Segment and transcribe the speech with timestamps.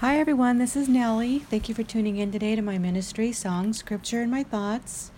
[0.00, 0.56] Hi, everyone.
[0.56, 1.40] This is Nellie.
[1.40, 5.10] Thank you for tuning in today to my ministry, Song, Scripture, and My Thoughts.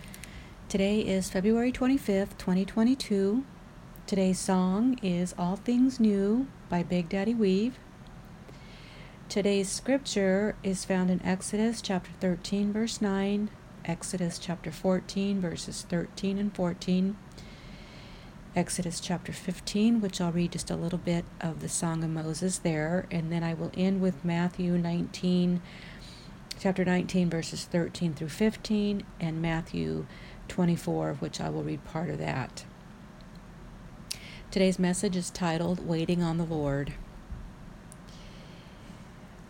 [0.68, 3.44] Today is February 25th, 2022.
[4.08, 7.78] Today's song is All Things New by Big Daddy Weave.
[9.28, 13.50] Today's scripture is found in Exodus chapter 13, verse 9,
[13.84, 17.16] Exodus chapter 14, verses 13 and 14,
[18.54, 22.58] Exodus chapter 15, which I'll read just a little bit of the Song of Moses
[22.58, 25.62] there, and then I will end with Matthew 19,
[26.58, 30.04] chapter 19, verses 13 through 15, and Matthew
[30.48, 32.66] 24, which I will read part of that.
[34.50, 36.92] Today's message is titled Waiting on the Lord.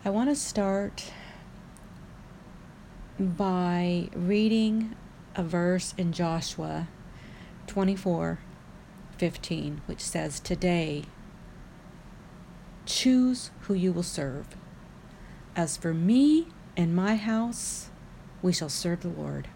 [0.05, 1.11] I want to start
[3.19, 4.95] by reading
[5.35, 6.87] a verse in Joshua
[7.67, 8.39] 24
[9.23, 11.05] 15, which says, Today,
[12.85, 14.47] choose who you will serve.
[15.55, 17.89] As for me and my house,
[18.41, 19.47] we shall serve the Lord.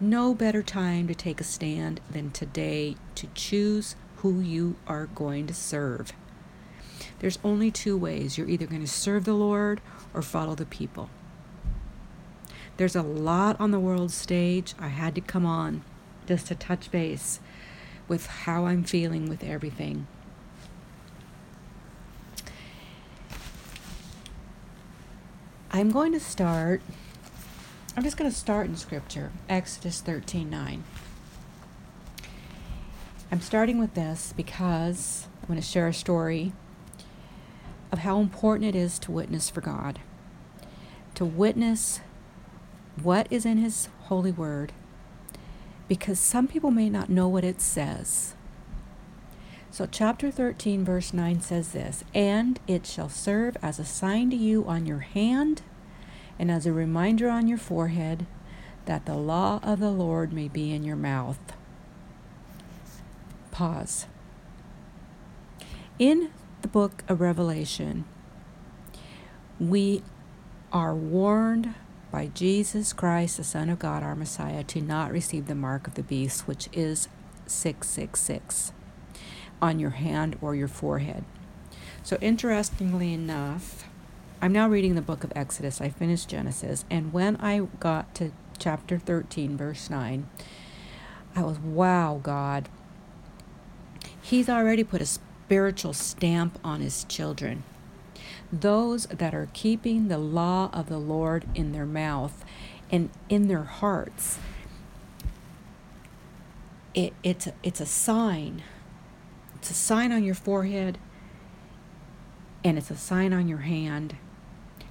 [0.00, 5.46] No better time to take a stand than today to choose who you are going
[5.46, 6.14] to serve.
[7.18, 8.38] There's only two ways.
[8.38, 9.82] You're either going to serve the Lord
[10.14, 11.10] or follow the people.
[12.78, 14.74] There's a lot on the world stage.
[14.78, 15.82] I had to come on
[16.26, 17.40] just to touch base
[18.08, 20.06] with how I'm feeling with everything.
[25.70, 26.80] I'm going to start,
[27.96, 30.84] I'm just going to start in Scripture, Exodus 13 9.
[33.30, 36.52] I'm starting with this because I'm going to share a story
[37.92, 39.98] of how important it is to witness for God,
[41.14, 42.00] to witness
[43.02, 44.72] what is in His holy word,
[45.88, 48.34] because some people may not know what it says.
[49.70, 54.36] So, chapter 13, verse 9 says this And it shall serve as a sign to
[54.36, 55.62] you on your hand
[56.38, 58.26] and as a reminder on your forehead
[58.86, 61.38] that the law of the Lord may be in your mouth.
[63.50, 64.06] Pause.
[65.98, 66.30] In
[66.62, 68.04] the book of Revelation,
[69.58, 70.02] we
[70.72, 71.74] are warned
[72.10, 75.94] by Jesus Christ, the Son of God, our Messiah, to not receive the mark of
[75.94, 77.08] the beast, which is
[77.46, 78.72] 666,
[79.60, 81.24] on your hand or your forehead.
[82.02, 83.84] So, interestingly enough,
[84.40, 85.80] I'm now reading the book of Exodus.
[85.80, 90.28] I finished Genesis, and when I got to chapter 13, verse 9,
[91.34, 92.68] I was, wow, God.
[94.20, 97.64] He's already put a spiritual stamp on his children
[98.52, 102.44] those that are keeping the law of the Lord in their mouth
[102.90, 104.38] and in their hearts.
[106.94, 108.62] It, it's, a, it's a sign.
[109.56, 110.98] It's a sign on your forehead
[112.64, 114.16] and it's a sign on your hand.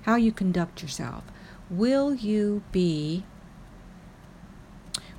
[0.04, 1.24] How you conduct yourself.
[1.70, 3.26] Will you be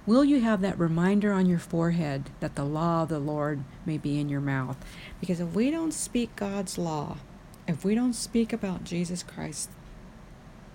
[0.06, 3.98] Will you have that reminder on your forehead that the law of the Lord may
[3.98, 4.78] be in your mouth?
[5.20, 7.18] Because if we don't speak God's law,
[7.68, 9.70] if we don't speak about Jesus Christ,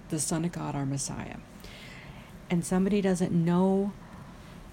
[0.10, 1.38] the Son of God, our Messiah,
[2.50, 3.92] and somebody doesn't know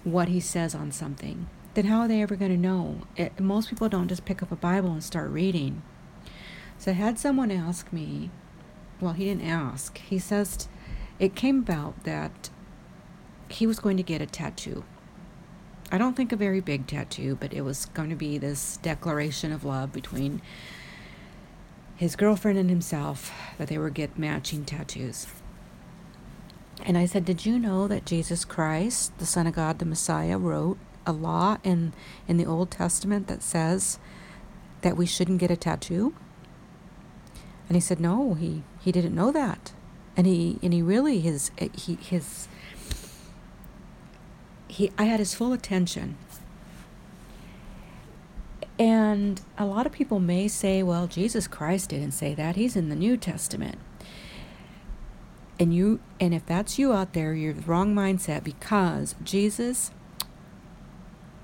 [0.03, 3.01] what he says on something, then how are they ever going to know?
[3.15, 5.81] It, most people don't just pick up a Bible and start reading.
[6.77, 8.29] So I had someone ask me,
[8.99, 9.97] well, he didn't ask.
[9.97, 10.67] He says
[11.17, 12.51] it came about that
[13.49, 14.83] he was going to get a tattoo.
[15.91, 19.51] I don't think a very big tattoo, but it was going to be this declaration
[19.51, 20.41] of love between
[22.01, 25.27] his girlfriend and himself that they would get matching tattoos.
[26.83, 30.39] And I said, Did you know that Jesus Christ, the Son of God, the Messiah,
[30.39, 31.93] wrote a law in,
[32.27, 33.99] in the Old Testament that says
[34.81, 36.15] that we shouldn't get a tattoo?
[37.67, 39.73] And he said, No, he, he didn't know that.
[40.17, 42.47] And he and he really his he his
[44.67, 46.17] he I had his full attention
[48.81, 52.55] and a lot of people may say, well, Jesus Christ didn't say that.
[52.55, 53.77] He's in the New Testament.
[55.59, 59.91] And you and if that's you out there, you're the wrong mindset because Jesus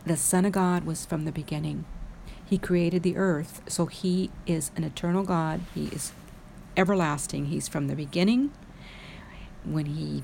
[0.04, 1.86] the Son of God was from the beginning.
[2.44, 5.62] He created the earth, so he is an eternal God.
[5.76, 6.14] He is
[6.76, 7.46] everlasting.
[7.46, 8.52] He's from the beginning
[9.64, 10.24] when he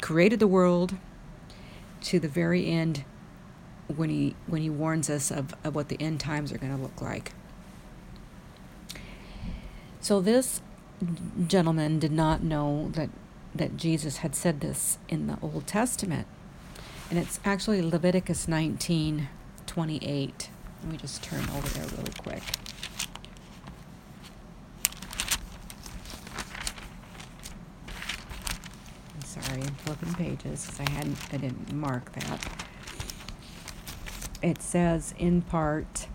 [0.00, 0.96] created the world
[2.00, 3.04] to the very end
[3.88, 6.82] when he when he warns us of, of what the end times are going to
[6.82, 7.32] look like.
[10.00, 10.60] So this
[11.46, 13.10] gentleman did not know that
[13.54, 16.26] that Jesus had said this in the Old Testament.
[17.10, 19.28] And it's actually Leviticus 19
[19.66, 20.50] 28.
[20.82, 22.42] Let me just turn over there really quick.
[29.54, 32.63] sorry, I'm flipping pages because I hadn't, I didn't mark that.
[34.44, 36.06] It says in part,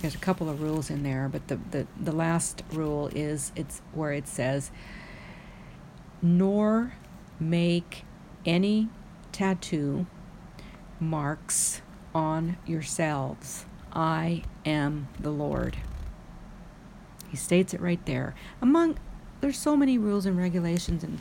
[0.00, 3.82] there's a couple of rules in there, but the, the, the last rule is it's
[3.92, 4.70] where it says,
[6.22, 6.94] nor
[7.38, 8.04] make
[8.46, 8.88] any
[9.30, 10.06] tattoo
[10.98, 11.82] marks
[12.14, 13.66] on yourselves.
[13.92, 15.76] I am the Lord.
[17.28, 18.34] He states it right there.
[18.62, 18.98] Among
[19.42, 21.18] there's so many rules and regulations and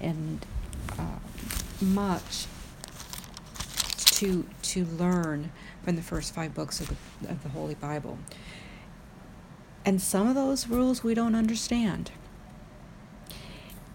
[0.00, 0.46] and
[0.98, 1.18] uh,
[1.82, 2.46] much
[4.14, 5.50] to to learn
[5.82, 8.18] from the first five books of the of the Holy Bible.
[9.84, 12.10] And some of those rules we don't understand.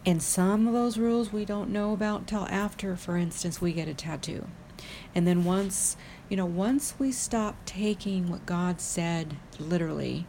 [0.05, 3.87] And some of those rules we don't know about till after, for instance, we get
[3.87, 4.47] a tattoo.
[5.13, 5.97] And then once,
[6.29, 10.25] you know, once we stop taking what God said literally,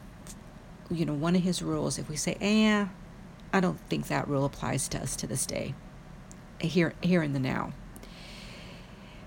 [0.90, 2.86] you know, one of his rules, if we say, eh,
[3.52, 5.75] I don't think that rule applies to us to this day,
[6.60, 7.72] here, here in the now.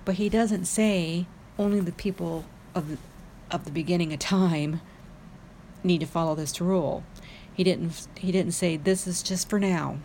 [0.06, 1.26] But he doesn't say
[1.58, 2.46] only the people
[2.76, 2.98] of the,
[3.52, 4.82] of the beginning of time
[5.84, 7.04] need to follow this rule.
[7.54, 10.00] He didn't he didn't say this is just for now.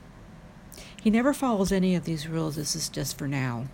[1.02, 2.56] He never follows any of these rules.
[2.56, 3.68] This is just for now.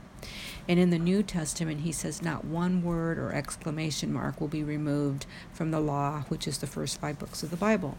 [0.68, 4.62] And in the New Testament, he says not one word or exclamation mark will be
[4.62, 7.98] removed from the law, which is the first five books of the Bible.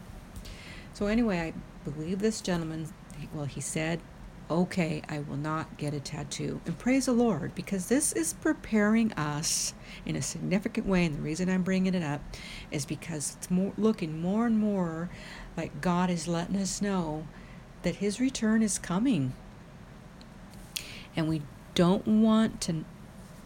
[0.92, 2.88] So, anyway, I believe this gentleman,
[3.32, 4.00] well, he said,
[4.50, 6.60] okay, I will not get a tattoo.
[6.66, 11.04] And praise the Lord, because this is preparing us in a significant way.
[11.04, 12.20] And the reason I'm bringing it up
[12.70, 15.10] is because it's more, looking more and more
[15.56, 17.26] like God is letting us know
[17.82, 19.34] that His return is coming.
[21.16, 21.42] And we
[21.74, 22.84] don't want to,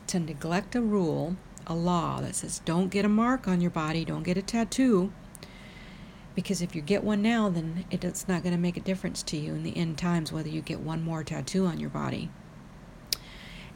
[0.09, 1.37] to neglect a rule,
[1.67, 5.13] a law that says don't get a mark on your body, don't get a tattoo.
[6.35, 9.37] Because if you get one now, then it's not going to make a difference to
[9.37, 12.31] you in the end times whether you get one more tattoo on your body.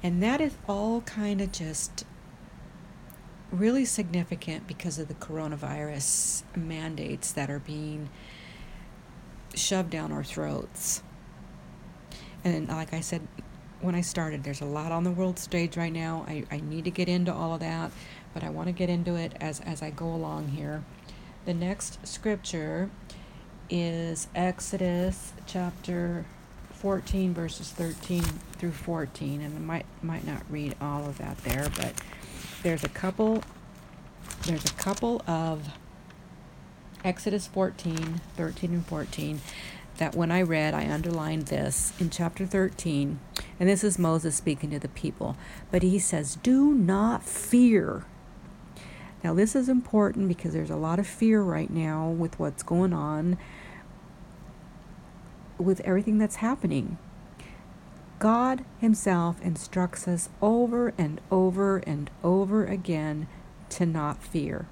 [0.03, 2.05] And that is all kind of just
[3.51, 8.09] really significant because of the coronavirus mandates that are being
[9.55, 11.03] shoved down our throats.
[12.45, 13.27] And like I said
[13.85, 14.43] when I started.
[14.43, 16.25] There's a lot on the world stage right now.
[16.27, 17.93] I, I need to get into all of that,
[18.33, 20.83] but I want to get into it as, as I go along here.
[21.44, 22.88] The next scripture
[23.69, 26.25] is Exodus chapter
[26.73, 31.70] 14 verses 13 through 14 and I might might not read all of that there
[31.76, 31.94] but
[32.62, 33.43] there's a couple
[34.46, 35.69] there's a couple of
[37.05, 39.41] Exodus 14 13 and 14
[39.99, 43.20] that when I read, I underlined this in chapter 13.
[43.61, 45.37] And this is Moses speaking to the people.
[45.70, 48.05] But he says, Do not fear.
[49.25, 52.93] Now, this is important because there's a lot of fear right now with what's going
[52.93, 53.38] on,
[55.56, 56.99] with everything that's happening.
[58.19, 63.26] God Himself instructs us over and over and over again
[63.71, 64.67] to not fear.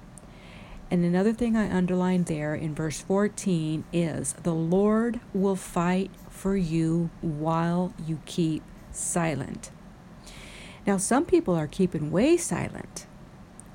[0.91, 6.55] And another thing I underlined there in verse 14 is the Lord will fight for
[6.55, 8.61] you while you keep
[8.91, 9.71] silent.
[10.85, 13.07] Now, some people are keeping way silent.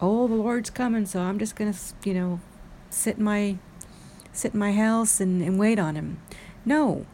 [0.01, 2.41] Oh, the Lord's coming, so I'm just going to, you know,
[2.91, 3.59] sit in my
[4.33, 6.23] sit in my house and, and wait on him.
[6.65, 7.07] No.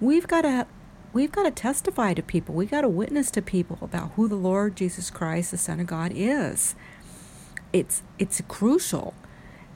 [0.00, 0.66] We've got to
[1.12, 2.54] we've got to testify to people.
[2.54, 5.86] We've got to witness to people about who the Lord Jesus Christ, the Son of
[5.86, 6.74] God, is.
[7.72, 9.14] It's it's crucial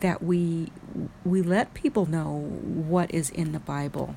[0.01, 0.71] that we
[1.25, 4.17] we let people know what is in the Bible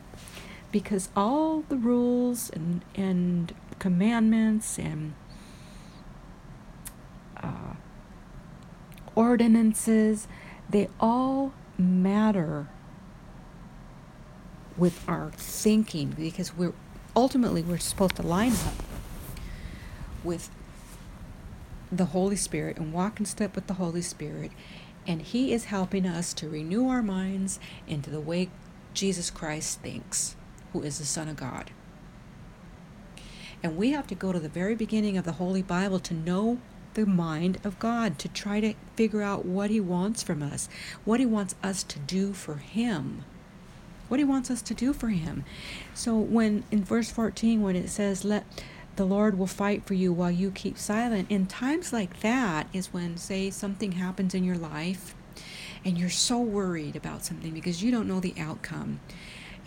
[0.71, 5.13] because all the rules and and commandments and
[7.37, 7.75] uh,
[9.17, 10.27] ordinances
[10.69, 12.67] they all matter
[14.77, 16.73] with our thinking because we're
[17.15, 18.83] ultimately we're supposed to line up
[20.23, 20.51] with
[21.91, 24.51] the Holy Spirit and walk in step with the Holy Spirit
[25.07, 28.49] and He is helping us to renew our minds into the way
[28.93, 30.35] Jesus Christ thinks,
[30.73, 31.71] who is the Son of God.
[33.63, 36.59] And we have to go to the very beginning of the Holy Bible to know
[36.97, 40.67] the mind of God, to try to figure out what He wants from us,
[41.05, 43.23] what He wants us to do for Him.
[44.07, 45.43] What he wants us to do for him.
[45.93, 48.45] So when in verse 14 when it says let
[48.97, 51.29] the Lord will fight for you while you keep silent.
[51.29, 55.13] In times like that is when, say, something happens in your life
[55.85, 58.99] and you're so worried about something because you don't know the outcome.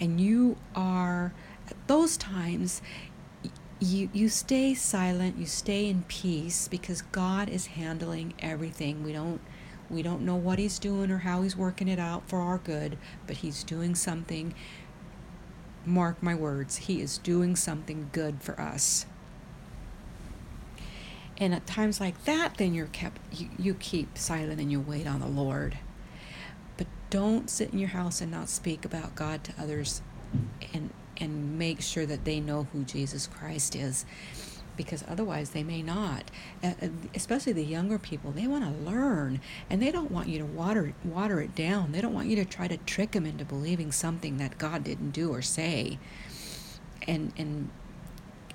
[0.01, 1.33] And you are,
[1.69, 2.83] at those times,
[3.81, 9.03] you, you stay silent, you stay in peace because God is handling everything.
[9.03, 9.41] We don't
[9.89, 12.97] we don't know what he's doing or how he's working it out for our good,
[13.27, 14.55] but he's doing something
[15.85, 19.07] mark my words, He is doing something good for us.
[21.39, 25.07] And at times like that, then you're kept you, you keep silent and you wait
[25.07, 25.79] on the Lord.
[26.77, 30.03] But don't sit in your house and not speak about God to others
[30.75, 34.05] and and make sure that they know who Jesus Christ is
[34.77, 36.31] because otherwise they may not.
[36.65, 36.73] Uh,
[37.15, 40.95] especially the younger people, they want to learn and they don't want you to water
[41.05, 41.93] water it down.
[41.93, 45.11] They don't want you to try to trick them into believing something that God didn't
[45.11, 45.99] do or say.
[47.07, 47.69] And and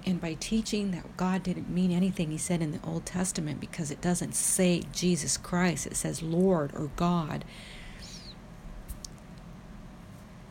[0.03, 3.91] and by teaching that God didn't mean anything he said in the Old Testament because
[3.91, 7.45] it doesn't say Jesus Christ, it says Lord or God.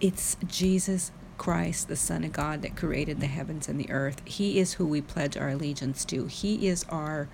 [0.01, 4.23] It's Jesus Christ, the Son of God, that created the heavens and the earth.
[4.25, 6.27] He is who we pledge our allegiance to.
[6.27, 7.29] He is our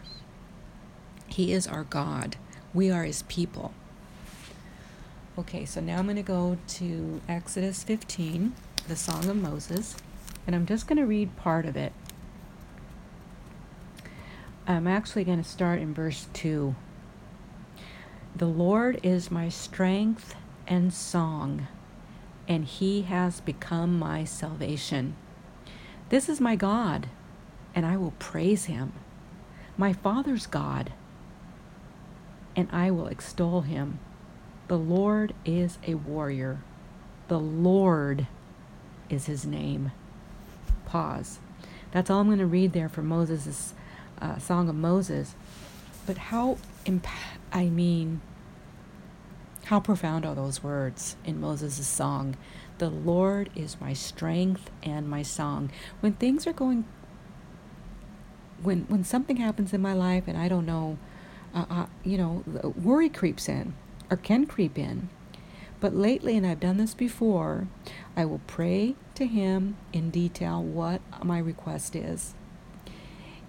[1.27, 2.37] He is our God.
[2.75, 3.73] We are his people.
[5.39, 8.53] Okay, so now I'm going to go to Exodus 15,
[8.89, 9.97] the Song of Moses,
[10.47, 11.93] and I'm just going to read part of it.
[14.67, 16.75] I'm actually going to start in verse 2.
[18.37, 20.35] The Lord is my strength
[20.67, 21.67] and song
[22.49, 25.15] and he has become my salvation.
[26.09, 27.09] This is my God,
[27.75, 28.93] and I will praise him,
[29.77, 30.93] my Father's God,
[32.57, 34.01] and I will extol him.
[34.69, 36.63] The Lord is a warrior.
[37.29, 38.27] The Lord
[39.09, 39.93] is his name.
[40.87, 41.39] Pause.
[41.93, 43.75] That's all I'm going to read there for Moses'
[44.21, 45.35] uh, Song of Moses.
[46.07, 47.07] But how, imp-
[47.53, 48.21] I mean,
[49.65, 52.37] how profound are those words in Moses' song?
[52.79, 55.71] The Lord is my strength and my song.
[56.01, 56.87] When things are going,
[58.63, 60.99] when when something happens in my life and I don't know,
[61.55, 62.43] uh, uh, you know,
[62.77, 63.75] worry creeps in
[64.11, 65.09] or can creep in.
[65.79, 67.67] But lately, and I've done this before,
[68.15, 72.35] I will pray to Him in detail what my request is,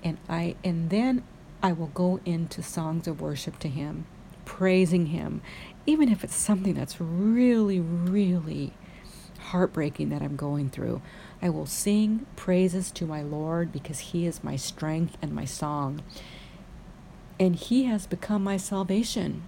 [0.04, 1.24] and I and then
[1.64, 4.06] I will go into songs of worship to Him,
[4.46, 5.42] praising Him
[5.86, 8.74] even if it's something that's really, really
[9.40, 11.02] heartbreaking that I'm going through,
[11.42, 16.02] I will sing praises to my Lord because He is my strength and my song.
[17.40, 19.44] And He has become my salvation.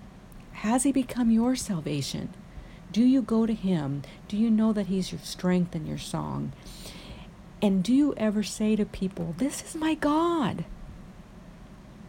[0.53, 2.29] Has He become your salvation?
[2.91, 4.01] Do you go to Him?
[4.27, 6.53] Do you know that He's your strength and your song?
[7.61, 10.65] And do you ever say to people, This is my God?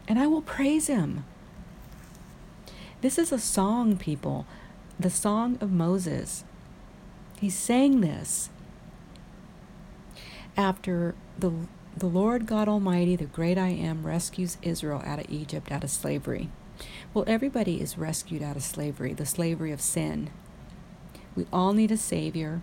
[0.08, 1.24] And I will praise Him.
[3.04, 4.46] This is a song, people,
[4.98, 6.42] the song of Moses.
[7.38, 8.48] He sang this
[10.56, 11.52] after the,
[11.94, 15.90] the Lord God Almighty, the great I am, rescues Israel out of Egypt, out of
[15.90, 16.48] slavery.
[17.12, 20.30] Well, everybody is rescued out of slavery, the slavery of sin.
[21.36, 22.62] We all need a Savior.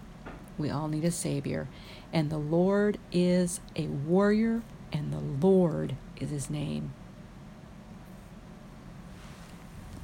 [0.57, 1.67] We all need a Savior.
[2.11, 6.95] And the Lord is a warrior, and the Lord is his name.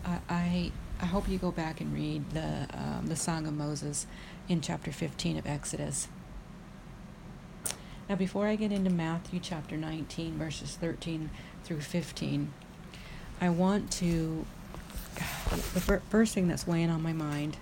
[0.08, 0.72] I,
[1.02, 4.08] I, hope you go back and read the, um, the Song of Moses
[4.48, 6.08] in chapter 15 of Exodus.
[8.08, 11.30] Now, before I get into Matthew chapter 19, verses 13
[11.66, 12.54] through 15,
[13.42, 14.46] I want to.
[15.16, 17.58] The fir- first thing that's weighing on my mind,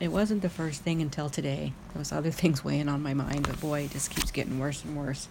[0.00, 1.72] it wasn't the first thing until today.
[1.92, 4.84] There was other things weighing on my mind, but boy, it just keeps getting worse
[4.84, 5.28] and worse.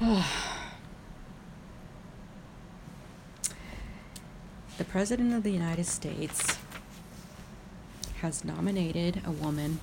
[4.82, 6.58] The President of the United States
[8.20, 9.78] has nominated a woman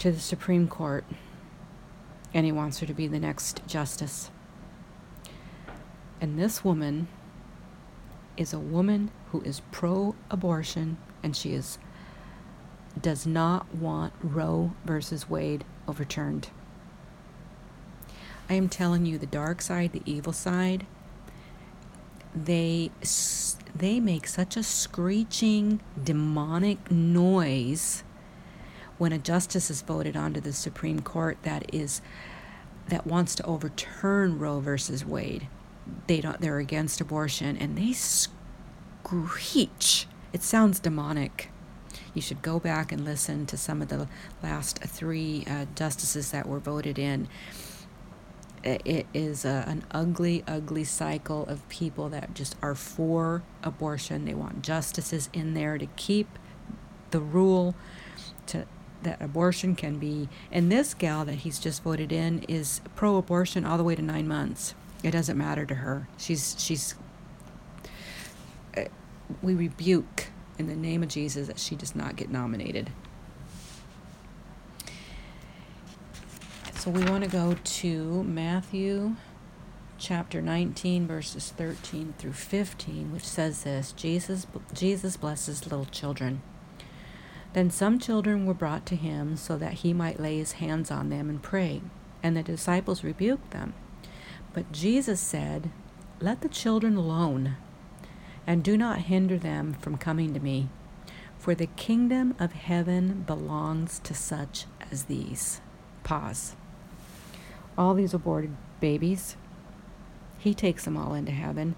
[0.00, 1.06] to the Supreme Court,
[2.34, 4.30] and he wants her to be the next justice.
[6.20, 7.08] And this woman
[8.36, 11.78] is a woman who is pro abortion and she is
[13.00, 16.50] does not want Roe versus Wade overturned.
[18.52, 20.84] I am telling you, the dark side, the evil side,
[22.34, 22.90] they
[23.74, 28.04] they make such a screeching demonic noise
[28.98, 32.02] when a justice is voted onto the Supreme Court that is
[32.88, 35.48] that wants to overturn Roe versus Wade.
[36.06, 40.06] They don't they're against abortion and they screech.
[40.34, 41.48] It sounds demonic.
[42.12, 44.08] You should go back and listen to some of the
[44.42, 47.28] last three uh, justices that were voted in
[48.64, 54.24] it is a, an ugly, ugly cycle of people that just are for abortion.
[54.24, 56.38] They want justices in there to keep
[57.10, 57.74] the rule
[58.46, 58.66] to
[59.02, 60.28] that abortion can be.
[60.50, 64.28] And this gal that he's just voted in is pro-abortion all the way to nine
[64.28, 64.74] months.
[65.02, 66.08] It doesn't matter to her.
[66.16, 66.94] She's she's.
[68.76, 68.84] Uh,
[69.42, 70.28] we rebuke
[70.58, 72.90] in the name of Jesus that she does not get nominated.
[76.82, 79.14] So we want to go to Matthew
[79.98, 86.42] chapter 19 verses 13 through 15 which says this Jesus Jesus blesses little children.
[87.52, 91.08] Then some children were brought to him so that he might lay his hands on
[91.08, 91.82] them and pray
[92.20, 93.74] and the disciples rebuked them.
[94.52, 95.70] But Jesus said
[96.18, 97.54] let the children alone
[98.44, 100.68] and do not hinder them from coming to me
[101.38, 105.60] for the kingdom of heaven belongs to such as these
[106.02, 106.56] pause
[107.76, 109.36] all these aborted babies
[110.42, 111.76] he takes them all into heaven.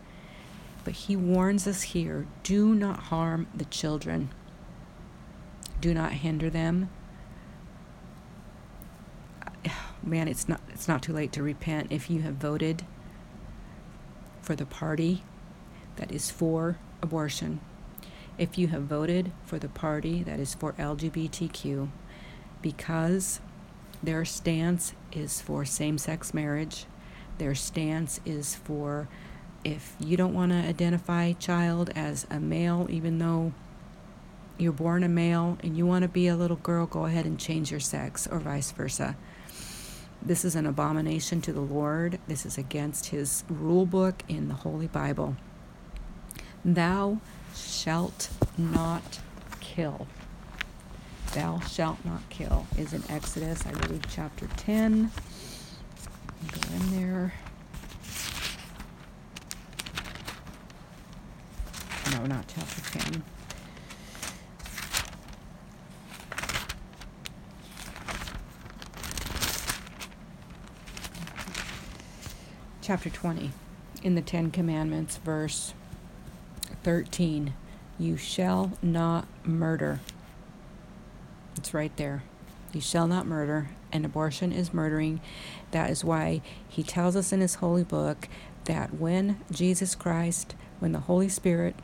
[0.85, 4.31] But he warns us here do not harm the children,
[5.81, 6.89] do not hinder them.
[10.03, 12.85] Man, it's not it's not too late to repent if you have voted
[14.41, 15.23] for the party
[15.97, 17.61] that is for abortion.
[18.39, 21.89] If you have voted for the party that is for LGBTQ
[22.63, 23.41] because
[24.05, 26.87] their stance is for same sex marriage
[27.39, 29.09] their stance is for
[29.65, 33.53] if you don't want to identify child as a male, even though
[34.59, 37.41] you're born a male and you want to be a little girl, go ahead and
[37.41, 39.17] change your sex, or vice versa.
[40.23, 42.19] This is an abomination to the Lord.
[42.29, 45.37] This is against his rule book in the Holy Bible.
[46.65, 47.21] Thou
[47.55, 49.21] shalt not
[49.61, 50.07] kill.
[51.35, 55.11] Thou shalt not kill is in Exodus, I believe, chapter 10.
[56.53, 57.35] Go in there.
[62.13, 63.25] No, not chapter 10.
[72.81, 73.51] Chapter 20.
[74.05, 75.75] In the Ten Commandments, verse
[76.85, 77.55] 13.
[77.99, 79.99] You shall not murder.
[81.75, 82.23] Right there.
[82.73, 85.21] You shall not murder, and abortion is murdering.
[85.73, 88.29] That is why he tells us in his holy book
[88.67, 91.75] that when Jesus Christ, when the Holy Spirit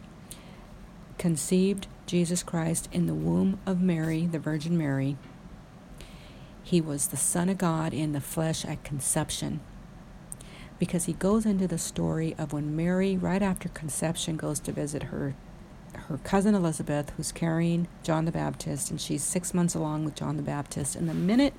[1.18, 5.16] conceived Jesus Christ in the womb of Mary, the Virgin Mary,
[6.62, 9.58] he was the Son of God in the flesh at conception.
[10.78, 15.04] Because he goes into the story of when Mary, right after conception, goes to visit
[15.04, 15.34] her
[16.10, 20.36] her cousin Elizabeth, who's carrying John the Baptist, and she's six months along with John
[20.36, 20.96] the Baptist.
[20.96, 21.54] And the minute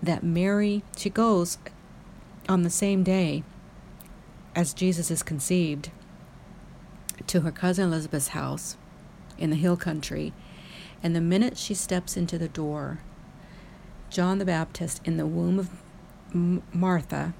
[0.00, 1.58] that Mary, she goes
[2.48, 3.42] on the same day
[4.54, 5.90] as Jesus is conceived
[7.26, 8.76] to her cousin Elizabeth's house
[9.36, 10.32] in the hill country.
[11.02, 13.00] And the minute she steps into the door,
[14.10, 15.70] John the Baptist in the womb of
[16.72, 17.34] Martha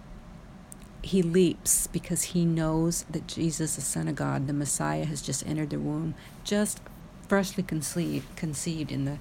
[1.04, 5.46] he leaps because he knows that Jesus, the Son of God, the Messiah, has just
[5.46, 6.14] entered the womb,
[6.44, 6.80] just
[7.28, 9.18] freshly conceived, conceived in the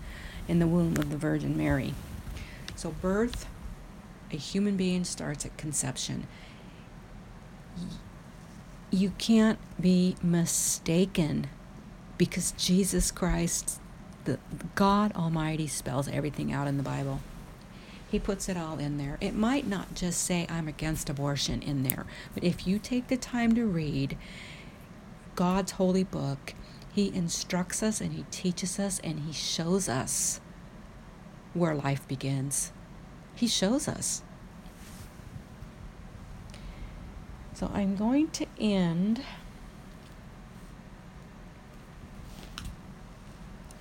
[0.48, 1.94] in the womb of the Virgin Mary.
[2.76, 3.48] So birth,
[4.32, 6.28] a human being starts at conception.
[8.90, 11.48] You can't be mistaken
[12.18, 13.80] because Jesus Christ,
[14.26, 14.38] the
[14.76, 17.22] God Almighty, spells everything out in the Bible.
[18.14, 19.18] He puts it all in there.
[19.22, 23.18] It might not just say, I'm against abortion in there, but if you take the
[23.18, 24.20] time to read
[25.34, 26.54] God's holy book,
[26.94, 30.40] He instructs us and He teaches us and He shows us
[31.56, 32.72] where life begins.
[33.34, 34.22] He shows us.
[37.56, 39.24] So I'm going to end.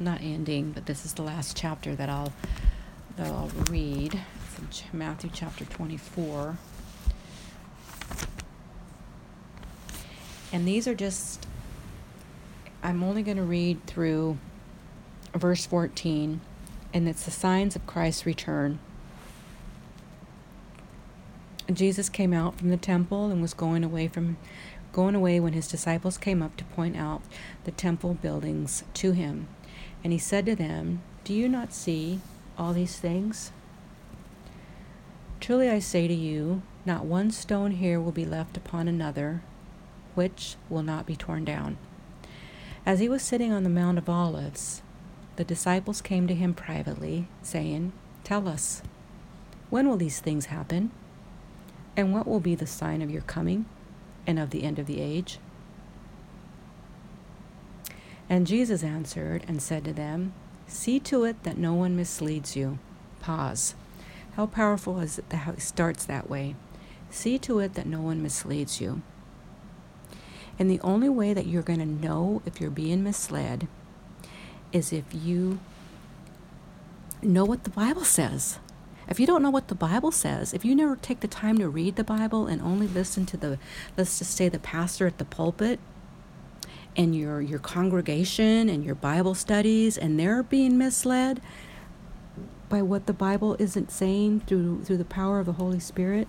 [0.00, 2.32] Not ending, but this is the last chapter that I'll
[3.16, 6.56] that I'll read from Matthew chapter 24.
[10.52, 11.46] And these are just,
[12.82, 14.38] I'm only going to read through
[15.34, 16.40] verse 14,
[16.92, 18.78] and it's the signs of Christ's return.
[21.72, 24.36] Jesus came out from the temple and was going away from
[24.92, 27.22] going away when his disciples came up to point out
[27.64, 29.48] the temple buildings to him.
[30.04, 32.20] And he said to them, Do you not see
[32.58, 33.52] all these things?
[35.40, 39.42] Truly I say to you, not one stone here will be left upon another,
[40.14, 41.78] which will not be torn down.
[42.84, 44.82] As he was sitting on the Mount of Olives,
[45.36, 47.92] the disciples came to him privately, saying,
[48.24, 48.82] Tell us,
[49.70, 50.90] when will these things happen?
[51.96, 53.66] And what will be the sign of your coming
[54.26, 55.38] and of the end of the age?
[58.28, 60.32] And Jesus answered and said to them,
[60.72, 62.78] See to it that no one misleads you.
[63.20, 63.74] Pause.
[64.36, 66.56] How powerful is it how it starts that way?
[67.10, 69.02] See to it that no one misleads you.
[70.58, 73.68] And the only way that you're going to know if you're being misled
[74.72, 75.60] is if you
[77.20, 78.58] know what the Bible says.
[79.08, 81.68] If you don't know what the Bible says, if you never take the time to
[81.68, 83.58] read the Bible and only listen to the,
[83.96, 85.78] let's just say, the pastor at the pulpit
[86.96, 91.40] and your, your congregation and your Bible studies, and they're being misled
[92.68, 96.28] by what the Bible isn't saying through, through the power of the Holy Spirit,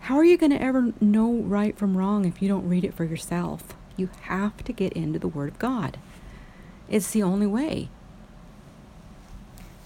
[0.00, 2.92] how are you going to ever know right from wrong if you don't read it
[2.92, 3.74] for yourself?
[3.96, 5.96] You have to get into the Word of God.
[6.88, 7.88] It's the only way.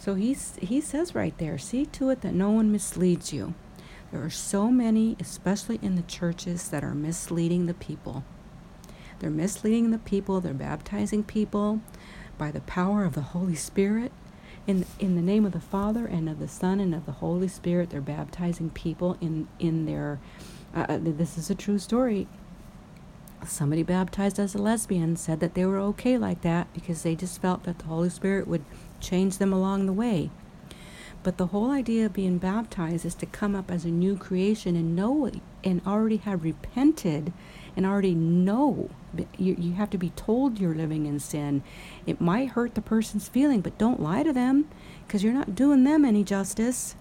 [0.00, 3.54] So he's, he says right there see to it that no one misleads you.
[4.10, 8.24] There are so many, especially in the churches, that are misleading the people.
[9.18, 11.80] They're misleading the people, they're baptizing people
[12.36, 14.12] by the power of the Holy Spirit.
[14.66, 17.48] In, in the name of the Father and of the Son and of the Holy
[17.48, 20.20] Spirit, they're baptizing people in, in their.
[20.74, 22.28] Uh, uh this is a true story.
[23.46, 27.40] Somebody baptized as a lesbian said that they were okay like that because they just
[27.40, 28.64] felt that the Holy Spirit would
[29.00, 30.30] change them along the way.
[31.22, 34.76] But the whole idea of being baptized is to come up as a new creation
[34.76, 35.30] and know
[35.64, 37.32] and already have repented
[37.78, 38.90] and already know.
[39.38, 41.64] You, you have to be told you're living in sin.
[42.06, 44.68] It might hurt the person's feeling, but don't lie to them
[45.06, 46.96] because you're not doing them any justice.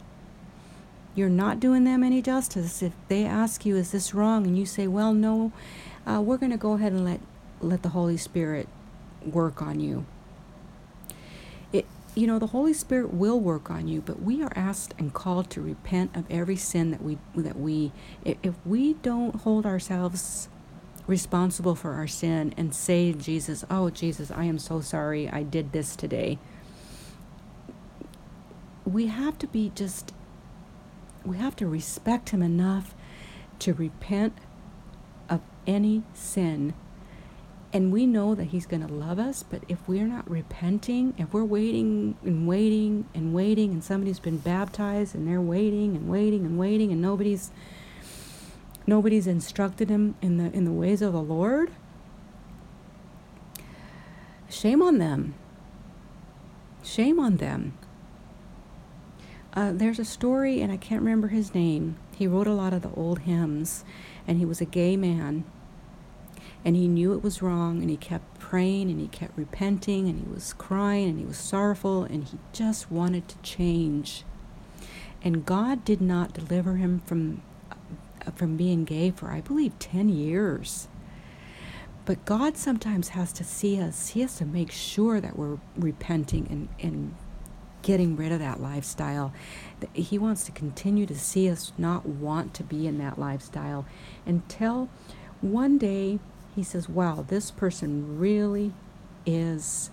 [1.15, 2.83] You're not doing them any justice.
[2.83, 4.47] If they ask you, is this wrong?
[4.47, 5.53] And you say, well, no,
[6.07, 7.21] uh, we're going to go ahead and let,
[7.61, 8.69] let the Holy Spirit
[9.25, 10.05] work on you
[11.73, 11.85] It,
[12.15, 15.49] you know, the Holy Spirit will work on you, but we are asked and called
[15.51, 17.91] to repent of every sin that we that we
[18.25, 20.49] if we don't hold ourselves
[21.07, 25.29] responsible for our sin and say Jesus, "Oh Jesus, I am so sorry.
[25.29, 26.37] I did this today."
[28.85, 30.13] We have to be just
[31.25, 32.95] we have to respect him enough
[33.59, 34.33] to repent
[35.29, 36.73] of any sin
[37.73, 41.33] and we know that he's going to love us but if we're not repenting if
[41.33, 46.45] we're waiting and waiting and waiting and somebody's been baptized and they're waiting and waiting
[46.45, 47.51] and waiting and nobody's
[48.87, 51.71] nobody's instructed him in the in the ways of the lord?
[54.49, 55.35] Shame on them.
[56.81, 57.77] Shame on them.
[59.53, 61.97] Uh, there's a story and i can't remember his name.
[62.15, 63.83] He wrote a lot of the old hymns
[64.27, 65.43] and he was a gay man.
[66.63, 70.19] And he knew it was wrong and he kept praying and he kept repenting and
[70.19, 74.23] he was crying and he was sorrowful and he just wanted to change.
[75.21, 77.41] And god did not deliver him from
[78.35, 80.87] from being gay for i believe 10 years
[82.05, 86.47] but god sometimes has to see us he has to make sure that we're repenting
[86.49, 87.15] and, and
[87.83, 89.33] getting rid of that lifestyle
[89.93, 93.85] he wants to continue to see us not want to be in that lifestyle
[94.25, 94.89] until
[95.41, 96.19] one day
[96.57, 98.73] he says, wow, this person really
[99.27, 99.91] is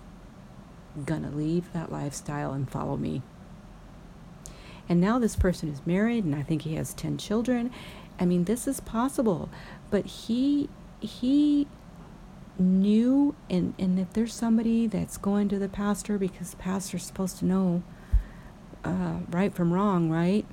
[1.06, 3.20] to leave that lifestyle and follow me.
[4.88, 7.70] And now this person is married and I think he has 10 children.
[8.18, 9.48] I mean, this is possible,
[9.90, 10.68] but he
[11.00, 11.66] he
[12.58, 17.38] knew and and if there's somebody that's going to the pastor because the pastor's supposed
[17.38, 17.82] to know
[18.84, 20.46] uh, right from wrong, right?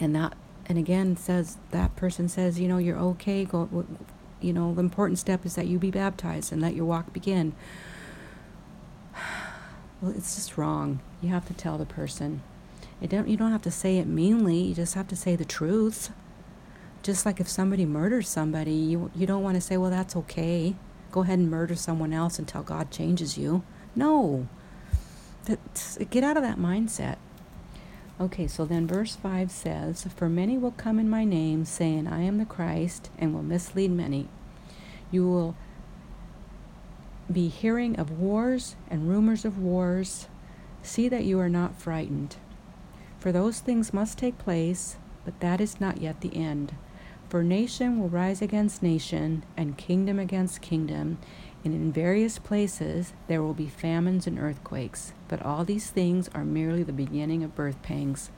[0.00, 3.44] And that and again says that person says, you know, you're okay.
[3.44, 3.86] Go
[4.40, 7.54] you know, the important step is that you be baptized and let your walk begin.
[10.02, 11.00] Well, it's just wrong.
[11.22, 12.42] You have to tell the person.
[13.00, 14.58] It don't, you don't have to say it meanly.
[14.58, 16.10] You just have to say the truth.
[17.06, 20.74] Just like if somebody murders somebody, you, you don't want to say, well, that's okay.
[21.12, 23.62] Go ahead and murder someone else until God changes you.
[23.94, 24.48] No.
[26.10, 27.18] Get out of that mindset.
[28.20, 32.22] Okay, so then verse 5 says, For many will come in my name, saying, I
[32.22, 34.26] am the Christ, and will mislead many.
[35.12, 35.54] You will
[37.32, 40.26] be hearing of wars and rumors of wars.
[40.82, 42.34] See that you are not frightened.
[43.20, 46.74] For those things must take place, but that is not yet the end.
[47.28, 51.18] For nation will rise against nation, and kingdom against kingdom,
[51.64, 55.12] and in various places there will be famines and earthquakes.
[55.26, 58.30] But all these things are merely the beginning of birth pangs.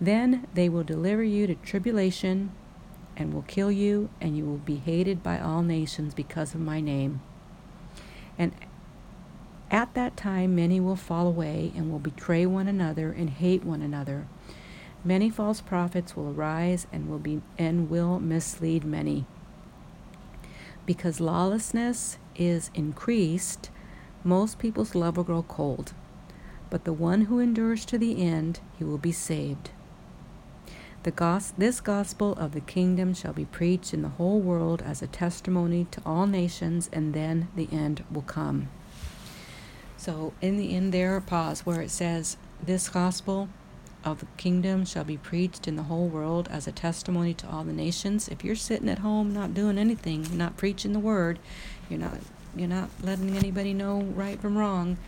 [0.00, 2.52] Then they will deliver you to tribulation
[3.16, 6.80] and will kill you, and you will be hated by all nations because of my
[6.80, 7.20] name.
[8.38, 8.52] And
[9.70, 13.82] at that time, many will fall away and will betray one another and hate one
[13.82, 14.26] another.
[15.04, 19.26] Many false prophets will arise and will be and will mislead many.
[20.86, 23.70] Because lawlessness is increased,
[24.22, 25.92] most people's love will grow cold.
[26.70, 29.70] But the one who endures to the end, he will be saved.
[31.02, 35.02] The gos- this gospel of the kingdom shall be preached in the whole world as
[35.02, 38.68] a testimony to all nations, and then the end will come.
[39.96, 43.48] So, in the end, there, pause where it says, This gospel
[44.04, 47.64] of the kingdom shall be preached in the whole world as a testimony to all
[47.64, 48.28] the nations.
[48.28, 51.38] If you're sitting at home not doing anything, not preaching the word,
[51.88, 52.18] you're not
[52.54, 54.98] you're not letting anybody know right from wrong.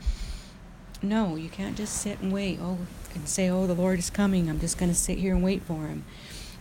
[1.03, 2.59] No, you can't just sit and wait.
[2.63, 2.79] Oh,
[3.15, 4.49] and say, "Oh, the Lord is coming.
[4.49, 6.05] I'm just going to sit here and wait for him."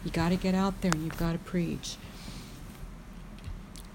[0.03, 1.95] You got to get out there and you've got to preach.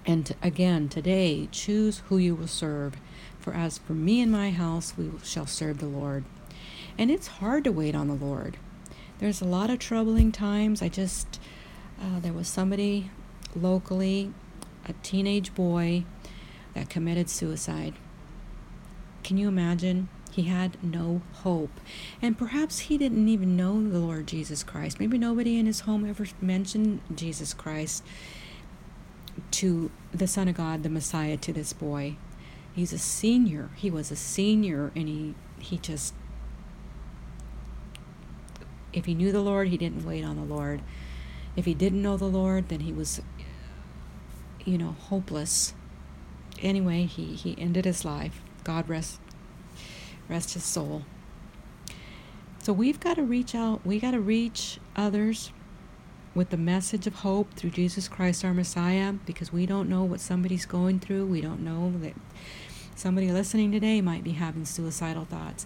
[0.05, 2.95] And again, today, choose who you will serve.
[3.39, 6.23] For as for me and my house, we shall serve the Lord.
[6.99, 8.57] And it's hard to wait on the Lord.
[9.19, 10.81] There's a lot of troubling times.
[10.81, 11.39] I just,
[11.97, 13.09] uh, there was somebody
[13.55, 14.33] locally,
[14.85, 16.03] a teenage boy,
[16.73, 17.93] that committed suicide.
[19.23, 20.09] Can you imagine?
[20.31, 21.79] He had no hope.
[22.21, 24.99] And perhaps he didn't even know the Lord Jesus Christ.
[24.99, 28.03] Maybe nobody in his home ever mentioned Jesus Christ
[29.51, 32.17] to the Son of God, the Messiah, to this boy.
[32.75, 33.69] He's a senior.
[33.77, 36.13] He was a senior, and he, he just,
[38.93, 40.81] if he knew the Lord, he didn't wait on the Lord.
[41.55, 43.21] If he didn't know the Lord, then he was,
[44.65, 45.73] you know, hopeless.
[46.61, 48.41] Anyway, he, he ended his life.
[48.63, 49.19] God rest
[50.27, 51.03] rest his soul.
[52.61, 55.51] So we've got to reach out, we got to reach others
[56.35, 60.19] with the message of hope through Jesus Christ our Messiah because we don't know what
[60.19, 61.25] somebody's going through.
[61.25, 62.13] We don't know that
[62.95, 65.65] somebody listening today might be having suicidal thoughts.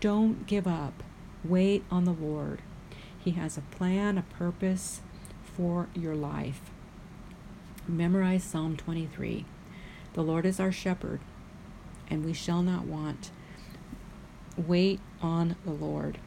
[0.00, 1.02] Don't give up.
[1.44, 2.60] Wait on the Lord.
[3.18, 5.00] He has a plan, a purpose
[5.42, 6.60] for your life.
[7.86, 9.44] Memorize Psalm 23.
[10.12, 11.20] The Lord is our shepherd,
[12.08, 13.30] and we shall not want
[14.56, 16.18] wait on the Lord.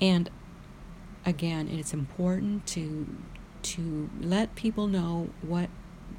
[0.00, 0.30] And
[1.24, 3.06] again, it's important to
[3.62, 5.68] to let people know what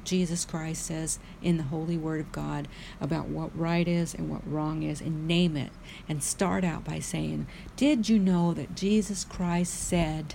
[0.04, 2.68] Jesus Christ says in the holy word of God
[3.00, 5.72] about what right is and what wrong is and name it
[6.08, 10.34] and start out by saying, "Did you know that Jesus Christ said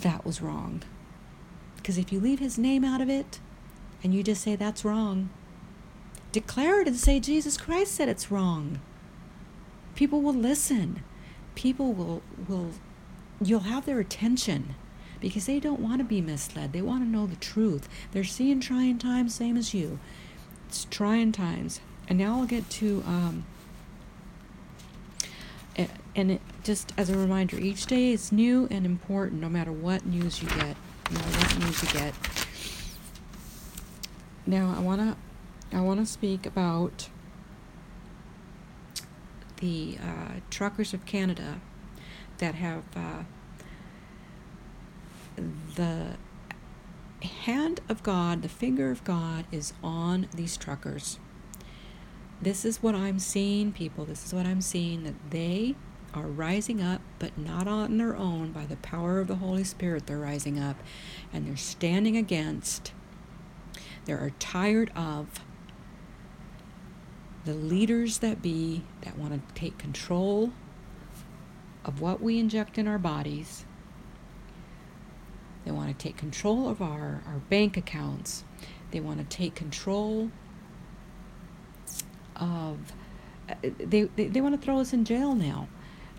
[0.00, 0.82] that was wrong?"
[1.76, 3.40] Because if you leave his name out of it
[4.02, 5.30] and you just say that's wrong,
[6.32, 8.80] declare it and say Jesus Christ said it's wrong.
[9.94, 11.02] People will listen.
[11.54, 12.72] People will will
[13.42, 14.74] you'll have their attention
[15.20, 16.72] because they don't want to be misled.
[16.72, 17.88] They want to know the truth.
[18.12, 19.98] They're seeing trying times same as you.
[20.68, 21.80] It's trying times.
[22.08, 23.44] And now I'll get to um
[26.18, 30.04] and it, just as a reminder, each day is new and important no matter what
[30.04, 30.76] news you get.
[31.10, 32.14] No matter what news you get.
[34.44, 35.16] Now I wanna
[35.72, 37.08] I want to speak about
[39.58, 41.60] the uh, truckers of Canada
[42.38, 43.22] that have uh,
[45.78, 46.16] the
[47.26, 51.18] hand of God, the finger of God is on these truckers.
[52.42, 54.04] This is what I'm seeing, people.
[54.04, 55.76] This is what I'm seeing that they
[56.12, 58.50] are rising up, but not on their own.
[58.52, 60.76] By the power of the Holy Spirit, they're rising up
[61.32, 62.92] and they're standing against,
[64.04, 65.40] they are tired of
[67.44, 70.52] the leaders that be that want to take control
[71.84, 73.64] of what we inject in our bodies.
[75.68, 78.42] They want to take control of our, our bank accounts.
[78.90, 80.30] They want to take control
[82.36, 82.94] of.
[83.46, 85.68] Uh, they, they, they want to throw us in jail now.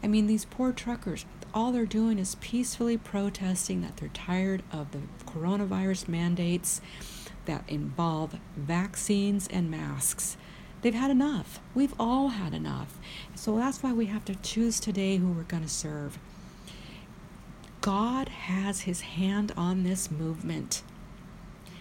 [0.03, 4.91] I mean, these poor truckers, all they're doing is peacefully protesting that they're tired of
[4.91, 6.79] the coronavirus mandates
[7.45, 10.37] that involve vaccines and masks.
[10.83, 11.59] They've had enough.
[11.73, 12.99] We've all had enough.
[13.33, 16.19] So that's why we have to choose today who we're going to serve.
[17.81, 20.83] God has his hand on this movement.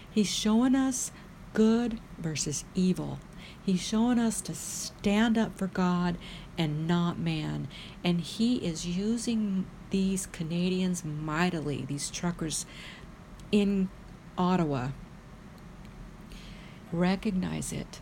[0.09, 1.11] He's showing us
[1.53, 3.19] good versus evil.
[3.65, 6.17] He's showing us to stand up for God
[6.57, 7.67] and not man.
[8.03, 12.65] And he is using these Canadians mightily, these truckers
[13.51, 13.89] in
[14.37, 14.89] Ottawa.
[16.91, 17.99] Recognize it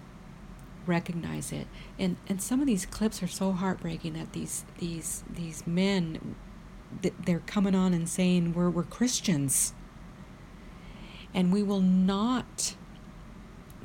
[0.87, 1.67] recognize it.
[1.99, 6.35] And and some of these clips are so heartbreaking that these these these men
[7.25, 9.73] they're coming on and saying we're we're Christians.
[11.33, 12.75] And we will not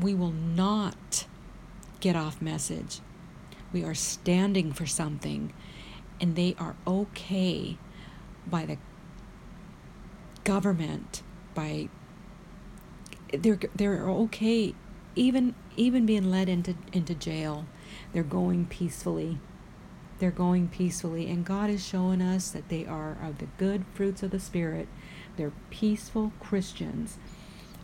[0.00, 1.26] we will not
[2.00, 3.00] get off message.
[3.72, 5.52] We are standing for something
[6.20, 7.76] and they are okay
[8.46, 8.78] by the
[10.44, 11.22] government
[11.54, 11.88] by
[13.32, 14.74] they're they're okay
[15.14, 17.66] even even being led into into jail
[18.12, 19.38] they're going peacefully
[20.22, 21.28] they're going peacefully.
[21.28, 24.86] And God is showing us that they are of the good fruits of the Spirit.
[25.36, 27.18] They're peaceful Christians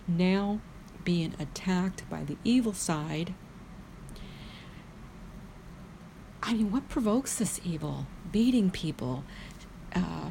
[0.07, 0.61] now
[1.03, 3.35] being attacked by the evil side.
[6.40, 8.07] I mean, what provokes this evil?
[8.31, 9.24] Beating people,
[9.92, 10.31] uh,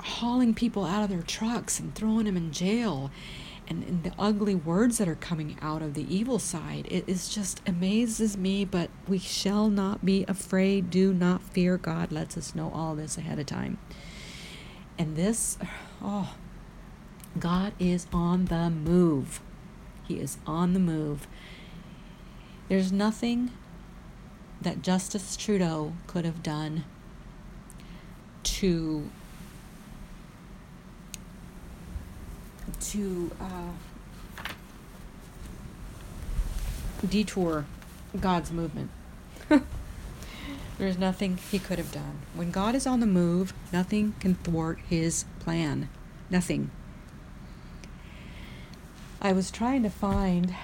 [0.00, 3.12] hauling people out of their trucks and throwing them in jail
[3.68, 7.28] and, and, the ugly words that are coming out of the evil side it is
[7.28, 10.90] just amazes me but we shall not be afraid.
[10.90, 11.76] Do not fear.
[11.76, 13.78] God lets us know all this ahead of time.
[14.98, 15.58] And this
[16.02, 16.34] oh
[17.38, 19.40] god is on the move.
[20.06, 21.26] He is on the move.
[22.68, 23.50] There's nothing
[24.60, 26.84] that Justin Trudeau could have done
[28.42, 29.10] to
[32.80, 34.44] to uh,
[37.08, 37.66] detour
[38.20, 38.90] God's movement.
[40.78, 42.18] There's nothing he could have done.
[42.34, 45.88] When God is on the move, nothing can thwart his plan.
[46.30, 46.70] Nothing.
[49.20, 50.54] I was trying to find.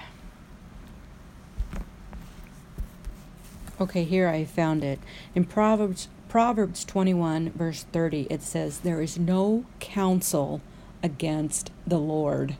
[3.79, 4.99] Okay, here I found it.
[5.33, 10.61] In Proverbs Proverbs 21 verse 30 it says there is no counsel
[11.03, 12.57] against the Lord.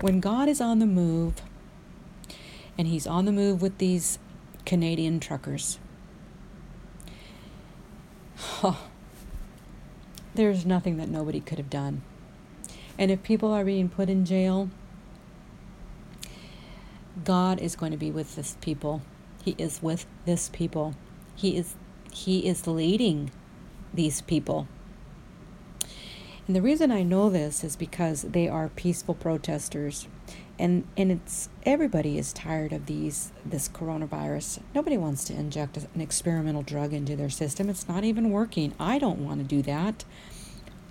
[0.00, 1.42] When God is on the move,
[2.78, 4.18] and He's on the move with these
[4.64, 5.78] Canadian truckers,
[8.62, 8.86] oh,
[10.34, 12.02] there's nothing that nobody could have done.
[12.98, 14.70] And if people are being put in jail,
[17.24, 19.02] God is going to be with this people.
[19.44, 20.94] He is with this people.
[21.34, 21.74] He is
[22.12, 23.30] he is leading
[23.92, 24.66] these people.
[26.46, 30.06] And the reason I know this is because they are peaceful protesters.
[30.58, 34.60] And and it's everybody is tired of these this coronavirus.
[34.74, 37.68] Nobody wants to inject an experimental drug into their system.
[37.68, 38.74] It's not even working.
[38.78, 40.04] I don't want to do that.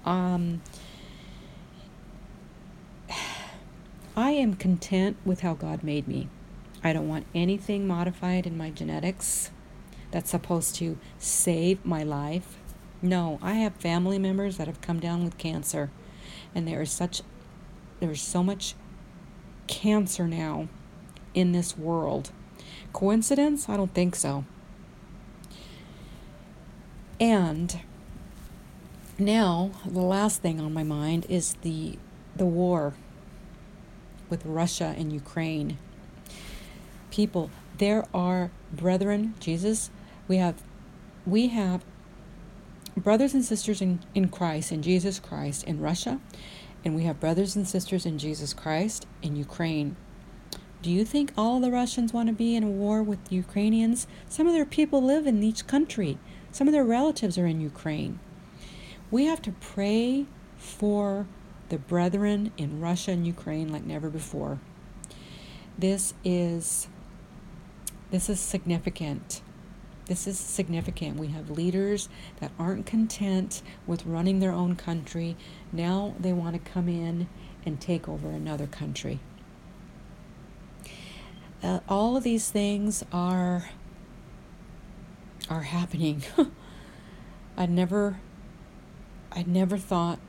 [0.06, 0.62] Um
[4.18, 6.30] I am content with how God made me.
[6.84, 9.50] I don't want anything modified in my genetics
[10.12, 12.58] that's supposed to save my life
[13.02, 15.90] no, I have family members that have come down with cancer,
[16.54, 17.22] and there is such
[18.00, 18.76] there's so much
[19.68, 20.68] cancer now
[21.34, 22.32] in this world.
[22.94, 23.70] Coincidence?
[23.70, 24.46] I don't think so.
[27.20, 27.80] And
[29.18, 31.98] now the last thing on my mind is the
[32.36, 32.94] the war
[34.30, 35.78] with Russia and Ukraine.
[37.12, 39.90] People, there are brethren, Jesus,
[40.28, 40.62] we have
[41.26, 41.84] we have
[43.02, 46.20] brothers and sisters in, in Christ, in Jesus Christ, in Russia,
[46.84, 49.96] and we have brothers and sisters in Jesus Christ in Ukraine.
[50.82, 54.06] Do you think all the Russians want to be in a war with the Ukrainians?
[54.30, 56.18] Some of their people live in each country,
[56.52, 58.20] some of their relatives are in Ukraine.
[59.12, 60.26] We have to pray
[60.58, 61.28] for
[61.70, 64.60] the brethren in Russia and Ukraine like never before.
[65.78, 66.88] This is
[68.12, 69.42] this is significant.
[70.06, 71.18] This is significant.
[71.18, 75.36] We have leaders that aren't content with running their own country.
[75.72, 77.28] Now they want to come in
[77.66, 79.20] and take over another country.
[81.64, 83.70] Uh, all of these things are
[85.50, 86.24] are happening.
[87.58, 88.20] I never
[89.32, 90.20] I never thought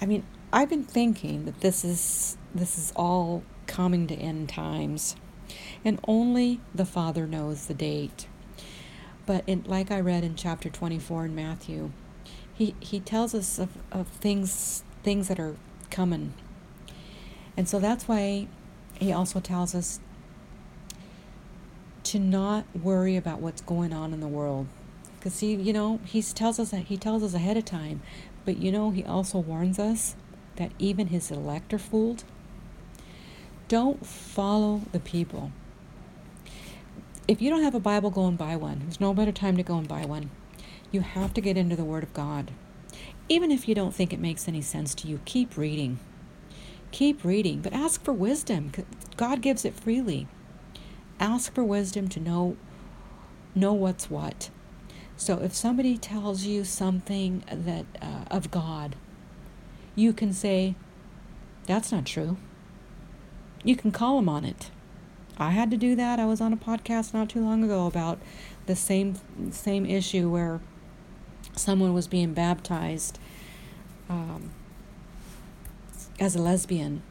[0.00, 5.16] I mean, I've been thinking that this is this is all coming to end times
[5.84, 8.26] and only the Father knows the date.
[9.26, 11.92] But in, like I read in chapter 24 in Matthew,
[12.52, 15.54] he, he tells us of, of things things that are
[15.90, 16.34] coming.
[17.56, 18.48] And so that's why
[18.94, 20.00] he also tells us
[22.04, 24.66] to not worry about what's going on in the world.
[25.18, 28.02] Because he, you know, he tells us that he tells us ahead of time,
[28.44, 30.16] but you know, he also warns us
[30.56, 32.24] that even his elect are fooled.
[33.68, 35.52] Don't follow the people
[37.28, 38.80] if you don't have a Bible, go and buy one.
[38.80, 40.30] There's no better time to go and buy one.
[40.90, 42.50] You have to get into the Word of God.
[43.28, 45.98] Even if you don't think it makes any sense to you, keep reading.
[46.90, 48.72] Keep reading, but ask for wisdom.
[49.18, 50.26] God gives it freely.
[51.20, 52.56] Ask for wisdom to know
[53.54, 54.48] know what's what.
[55.16, 58.96] So if somebody tells you something that uh, of God,
[59.94, 60.76] you can say,
[61.66, 62.38] "That's not true."
[63.64, 64.70] You can call them on it.
[65.38, 66.18] I had to do that.
[66.20, 68.18] I was on a podcast not too long ago about
[68.66, 69.16] the same
[69.52, 70.60] same issue where
[71.54, 73.18] someone was being baptized
[74.08, 74.50] um,
[76.20, 77.02] as a lesbian,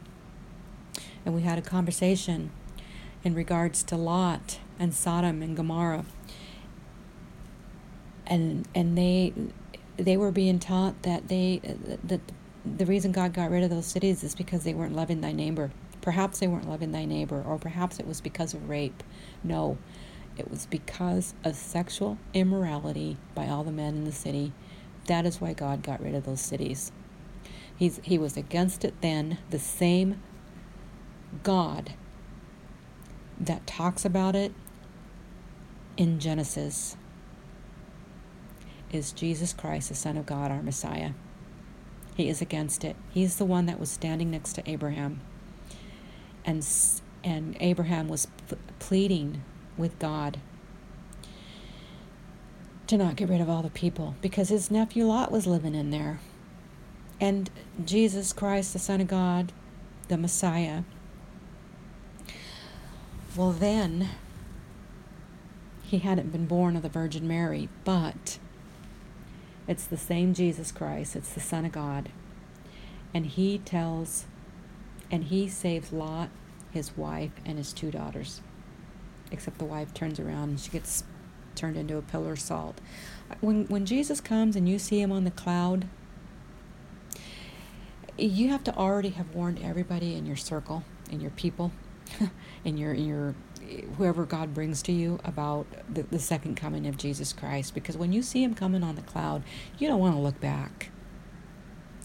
[1.24, 2.50] and we had a conversation.
[3.24, 6.04] in regards to Lot and Sodom and Gomorrah.
[8.26, 9.32] And and they
[9.96, 11.60] they were being taught that they
[12.04, 12.20] that
[12.64, 15.70] the reason God got rid of those cities is because they weren't loving thy neighbor.
[16.00, 19.02] Perhaps they weren't loving thy neighbor, or perhaps it was because of rape.
[19.42, 19.78] No,
[20.36, 24.52] it was because of sexual immorality by all the men in the city.
[25.06, 26.92] That is why God got rid of those cities.
[27.76, 29.38] He's, he was against it then.
[29.50, 30.22] The same
[31.42, 31.94] God
[33.40, 34.52] that talks about it
[35.96, 36.96] in Genesis
[38.92, 41.10] is Jesus Christ, the Son of God, our Messiah.
[42.16, 42.96] He is against it.
[43.10, 45.20] He's the one that was standing next to Abraham.
[46.48, 46.66] And,
[47.22, 48.26] and Abraham was
[48.78, 49.42] pleading
[49.76, 50.40] with God
[52.86, 55.90] to not get rid of all the people because his nephew Lot was living in
[55.90, 56.20] there.
[57.20, 57.50] And
[57.84, 59.52] Jesus Christ, the Son of God,
[60.08, 60.84] the Messiah,
[63.36, 64.08] well, then
[65.82, 68.38] he hadn't been born of the Virgin Mary, but
[69.66, 72.08] it's the same Jesus Christ, it's the Son of God.
[73.12, 74.24] And he tells,
[75.10, 76.30] and he saves Lot,
[76.70, 78.40] his wife, and his two daughters.
[79.30, 81.04] Except the wife turns around and she gets
[81.54, 82.80] turned into a pillar of salt.
[83.40, 85.86] When, when Jesus comes and you see him on the cloud,
[88.16, 91.72] you have to already have warned everybody in your circle, in your people,
[92.64, 93.34] in your in your
[93.96, 97.74] whoever God brings to you about the, the second coming of Jesus Christ.
[97.74, 99.42] Because when you see him coming on the cloud,
[99.78, 100.90] you don't want to look back.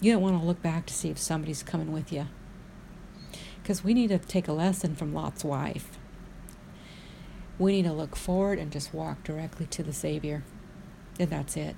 [0.00, 2.26] You don't want to look back to see if somebody's coming with you.
[3.64, 5.96] Because we need to take a lesson from Lot's wife.
[7.58, 10.42] We need to look forward and just walk directly to the Savior.
[11.18, 11.74] And that's it.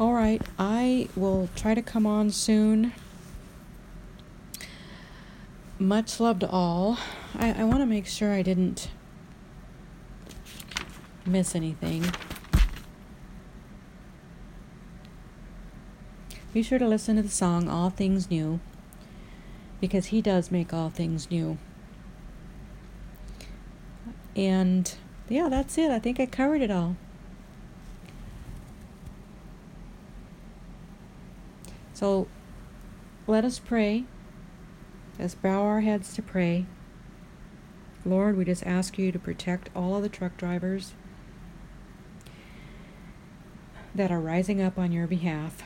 [0.00, 2.92] All right, I will try to come on soon.
[5.78, 6.98] Much love to all.
[7.36, 8.90] I, I want to make sure I didn't
[11.24, 12.06] miss anything.
[16.52, 18.58] Be sure to listen to the song All Things New
[19.80, 21.58] because he does make all things new.
[24.36, 24.92] And
[25.28, 25.90] yeah, that's it.
[25.90, 26.96] I think I covered it all.
[31.92, 32.26] So
[33.26, 34.04] let us pray.
[35.18, 36.66] Let's bow our heads to pray.
[38.04, 40.92] Lord, we just ask you to protect all of the truck drivers
[43.94, 45.62] that are rising up on your behalf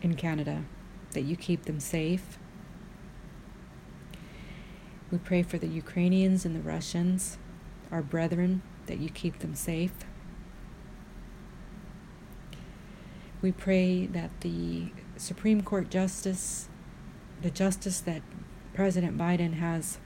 [0.00, 0.64] in Canada,
[1.12, 2.38] that you keep them safe.
[5.10, 7.38] We pray for the Ukrainians and the Russians,
[7.90, 9.92] our brethren, that you keep them safe.
[13.42, 16.68] We pray that the Supreme Court justice,
[17.42, 18.22] the justice that
[18.72, 19.98] President Biden has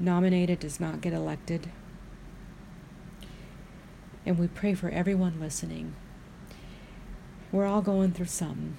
[0.00, 1.70] nominated does not get elected.
[4.24, 5.94] And we pray for everyone listening.
[7.52, 8.76] We're all going through something.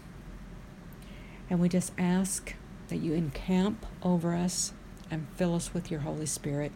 [1.49, 2.53] And we just ask
[2.89, 4.73] that you encamp over us
[5.09, 6.71] and fill us with your Holy Spirit.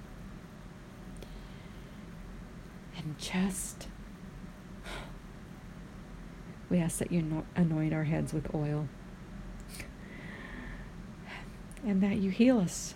[2.98, 3.88] And just,
[6.70, 8.88] we ask that you anoint our heads with oil
[11.86, 12.96] and that you heal us.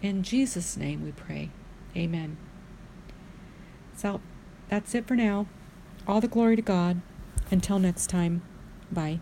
[0.00, 1.50] In Jesus' name we pray.
[1.96, 2.36] Amen.
[3.96, 4.20] So
[4.68, 5.46] that's it for now.
[6.06, 7.00] All the glory to God.
[7.50, 8.42] Until next time,
[8.92, 9.20] bye.